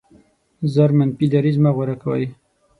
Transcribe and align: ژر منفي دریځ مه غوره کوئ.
ژر 0.73 0.89
منفي 0.97 1.25
دریځ 1.33 1.57
مه 1.63 1.71
غوره 1.75 1.95
کوئ. 2.01 2.25